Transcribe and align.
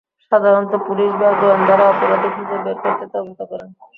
সাধারণত 0.31 0.73
পুলিশ 0.87 1.11
বা 1.11 1.29
গোয়েন্দারা 1.41 1.85
অপরাধী 1.89 2.29
খুজে 2.29 2.57
বের 2.63 2.77
করতে 2.83 3.05
তদন্ত 3.05 3.39
করেন। 3.43 3.69